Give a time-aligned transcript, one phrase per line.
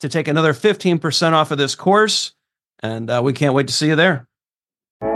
[0.00, 2.32] to take another 15% off of this course.
[2.80, 4.28] And uh, we can't wait to see you there.
[5.02, 5.08] All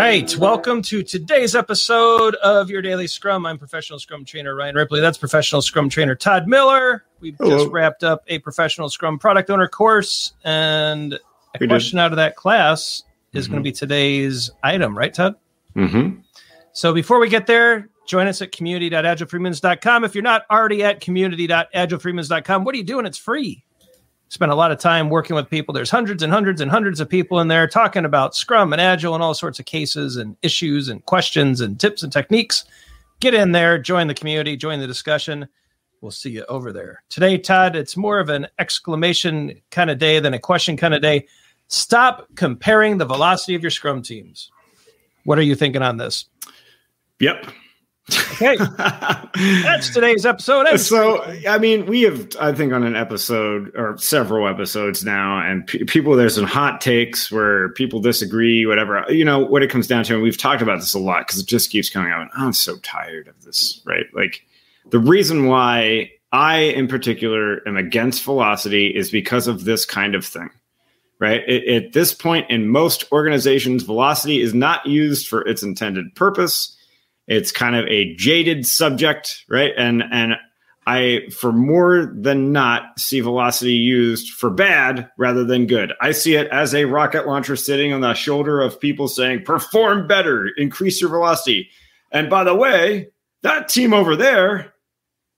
[0.00, 0.36] right.
[0.36, 3.46] Welcome to today's episode of Your Daily Scrum.
[3.46, 5.00] I'm professional Scrum trainer Ryan Ripley.
[5.00, 7.04] That's professional Scrum trainer Todd Miller.
[7.20, 10.34] We've just wrapped up a professional Scrum product owner course.
[10.42, 11.20] And a
[11.60, 12.02] we question did.
[12.02, 13.52] out of that class is mm-hmm.
[13.52, 15.36] going to be today's item, right, Todd?
[15.76, 16.20] Mm-hmm.
[16.72, 20.04] So before we get there, Join us at community.agileforhumans.com.
[20.04, 23.06] If you're not already at community.agileforhumans.com, what are you doing?
[23.06, 23.64] It's free.
[24.28, 25.72] Spend a lot of time working with people.
[25.72, 29.14] There's hundreds and hundreds and hundreds of people in there talking about Scrum and Agile
[29.14, 32.64] and all sorts of cases and issues and questions and tips and techniques.
[33.20, 35.48] Get in there, join the community, join the discussion.
[36.00, 37.02] We'll see you over there.
[37.08, 41.00] Today, Todd, it's more of an exclamation kind of day than a question kind of
[41.00, 41.26] day.
[41.68, 44.50] Stop comparing the velocity of your Scrum teams.
[45.24, 46.26] What are you thinking on this?
[47.20, 47.46] Yep.
[48.10, 48.56] Okay,
[49.62, 50.78] that's today's episode.
[50.78, 55.66] So, I mean, we have, I think, on an episode or several episodes now, and
[55.66, 59.04] people, there's some hot takes where people disagree, whatever.
[59.08, 61.40] You know, what it comes down to, and we've talked about this a lot because
[61.40, 64.06] it just keeps coming up Oh, I'm so tired of this, right?
[64.12, 64.46] Like,
[64.90, 70.26] the reason why I, in particular, am against velocity is because of this kind of
[70.26, 70.50] thing
[71.20, 71.42] right?
[71.48, 76.76] It, at this point in most organizations, velocity is not used for its intended purpose.
[77.26, 79.72] It's kind of a jaded subject, right?
[79.76, 80.34] And and
[80.86, 85.94] I, for more than not, see velocity used for bad rather than good.
[86.00, 90.06] I see it as a rocket launcher sitting on the shoulder of people saying, perform
[90.06, 91.70] better, increase your velocity.
[92.12, 93.08] And by the way,
[93.42, 94.74] that team over there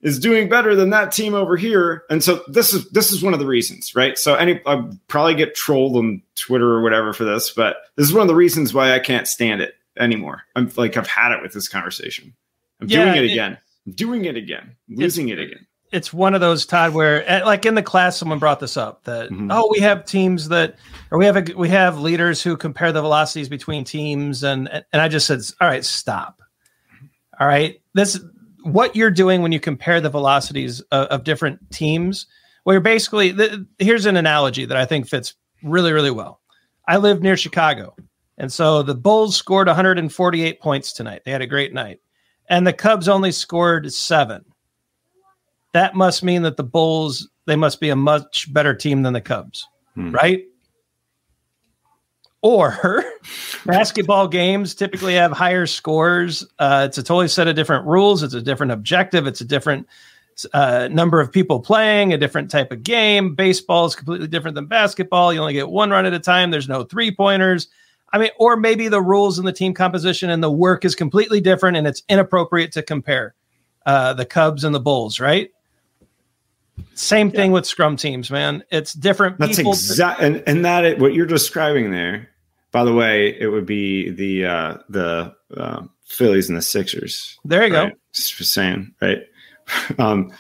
[0.03, 2.03] is doing better than that team over here.
[2.11, 4.19] And so this is this is one of the reasons, right?
[4.19, 8.13] So any I probably get trolled on Twitter or whatever for this, but this is
[8.13, 10.43] one of the reasons why I can't stand it anymore.
[10.55, 12.35] I'm like I've had it with this conversation.
[12.81, 13.59] I'm yeah, doing it, it again.
[13.87, 14.77] I'm doing it again.
[14.89, 15.67] Losing it again.
[15.93, 19.05] It's one of those Todd where eh, like in the class someone brought this up
[19.05, 19.51] that mm-hmm.
[19.51, 20.77] oh we have teams that
[21.11, 25.03] or we have a, we have leaders who compare the velocities between teams and and
[25.03, 26.43] I just said all right stop.
[27.39, 27.81] All right.
[27.95, 28.21] This
[28.63, 32.27] what you're doing when you compare the velocities of, of different teams
[32.65, 36.41] well you're basically the, here's an analogy that I think fits really really well.
[36.89, 37.95] I live near Chicago.
[38.39, 41.23] And so the Bulls scored 148 points tonight.
[41.25, 42.01] They had a great night.
[42.49, 44.45] And the Cubs only scored seven.
[45.73, 49.21] That must mean that the Bulls, they must be a much better team than the
[49.21, 50.11] Cubs, hmm.
[50.11, 50.45] right?
[52.43, 53.05] Or
[53.67, 56.47] basketball games typically have higher scores.
[56.59, 58.23] Uh, it's a totally set of different rules.
[58.23, 59.27] It's a different objective.
[59.27, 59.87] It's a different
[60.53, 63.35] uh, number of people playing, a different type of game.
[63.35, 65.33] Baseball is completely different than basketball.
[65.33, 66.51] You only get one run at a time.
[66.51, 67.69] There's no three pointers.
[68.13, 71.41] I mean, or maybe the rules and the team composition and the work is completely
[71.41, 73.35] different and it's inappropriate to compare
[73.85, 75.51] uh, the Cubs and the Bulls, right?
[76.95, 77.55] Same thing yeah.
[77.55, 78.65] with scrum teams, man.
[78.71, 79.39] It's different.
[79.39, 82.29] That's exactly, and, and that what you're describing there.
[82.73, 87.39] By the way, it would be the uh, the uh, Phillies and the Sixers.
[87.45, 87.93] There you right?
[87.93, 87.99] go.
[88.13, 89.23] Just saying, right?
[89.99, 90.33] um,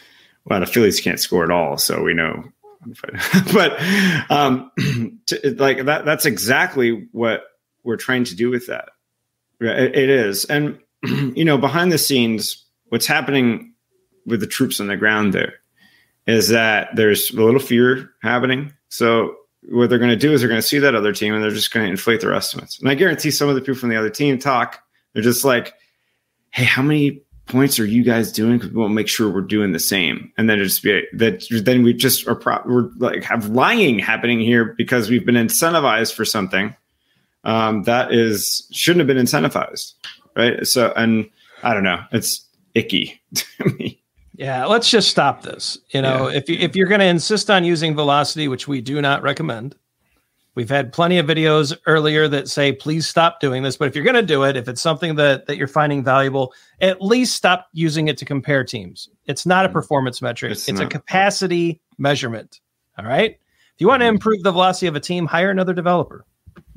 [0.44, 2.44] well, the Phillies can't score at all, so we know.
[3.52, 3.80] but
[4.30, 4.70] um,
[5.26, 7.42] to, like that, that's exactly what
[7.86, 8.90] we're trying to do with that.
[9.60, 10.44] it, is.
[10.46, 13.72] And, you know, behind the scenes, what's happening
[14.26, 15.54] with the troops on the ground there
[16.26, 18.72] is that there's a little fear happening.
[18.88, 19.36] So
[19.68, 21.50] what they're going to do is they're going to see that other team and they're
[21.50, 22.80] just going to inflate their estimates.
[22.80, 24.82] And I guarantee some of the people from the other team talk.
[25.12, 25.72] They're just like,
[26.50, 28.58] "Hey, how many points are you guys doing?
[28.58, 31.82] Because we'll make sure we're doing the same." And then it just be that then
[31.82, 36.26] we just are pro- we're like have lying happening here because we've been incentivized for
[36.26, 36.76] something
[37.46, 39.94] um, that is shouldn't have been incentivized,
[40.34, 40.66] right?
[40.66, 41.30] So, and
[41.62, 42.44] I don't know, it's
[42.74, 44.02] icky to me.
[44.34, 45.78] Yeah, let's just stop this.
[45.90, 46.36] You know, yeah.
[46.36, 49.76] if you, if you're going to insist on using velocity, which we do not recommend,
[50.56, 53.76] we've had plenty of videos earlier that say please stop doing this.
[53.76, 56.52] But if you're going to do it, if it's something that that you're finding valuable,
[56.80, 59.08] at least stop using it to compare teams.
[59.26, 59.72] It's not a mm.
[59.72, 62.60] performance metric; it's, it's a capacity measurement.
[62.98, 63.30] All right.
[63.30, 64.14] If you want to mm.
[64.14, 66.24] improve the velocity of a team, hire another developer.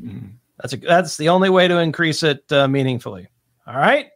[0.02, 0.34] Mm.
[0.60, 3.28] That's a, that's the only way to increase it uh, meaningfully.
[3.66, 4.08] All right,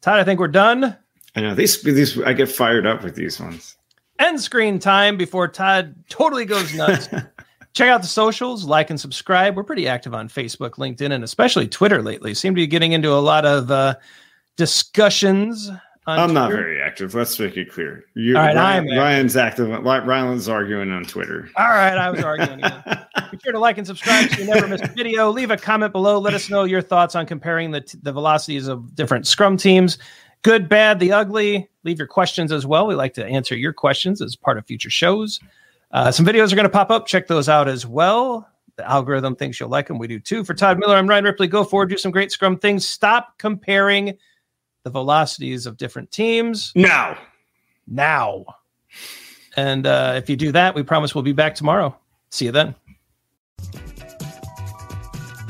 [0.00, 0.18] Todd.
[0.18, 0.96] I think we're done.
[1.36, 3.76] I know these these I get fired up with these ones.
[4.18, 7.08] End screen time before Todd totally goes nuts.
[7.72, 9.56] Check out the socials, like and subscribe.
[9.56, 12.34] We're pretty active on Facebook, LinkedIn, and especially Twitter lately.
[12.34, 13.94] Seem to be getting into a lot of uh,
[14.56, 15.70] discussions.
[16.06, 16.34] I'm Twitter.
[16.34, 17.14] not very active.
[17.14, 18.04] Let's make it clear.
[18.14, 19.68] You, All right, Ryan, I'm Ryan's active.
[19.68, 21.48] Ryan's arguing on Twitter.
[21.56, 22.60] All right, I was arguing.
[23.50, 25.30] Sure to like and subscribe so you never miss a video.
[25.30, 26.20] Leave a comment below.
[26.20, 29.98] Let us know your thoughts on comparing the, t- the velocities of different Scrum teams
[30.42, 31.68] good, bad, the ugly.
[31.84, 32.86] Leave your questions as well.
[32.86, 35.40] We like to answer your questions as part of future shows.
[35.90, 37.06] Uh, some videos are going to pop up.
[37.06, 38.48] Check those out as well.
[38.76, 39.98] The algorithm thinks you'll like them.
[39.98, 40.44] We do too.
[40.44, 41.48] For Todd Miller, I'm Ryan Ripley.
[41.48, 42.86] Go forward, do some great scrum things.
[42.86, 44.16] Stop comparing
[44.84, 46.72] the velocities of different teams.
[46.74, 47.18] Now.
[47.86, 48.44] Now.
[49.56, 51.96] And uh, if you do that, we promise we'll be back tomorrow.
[52.30, 52.74] See you then.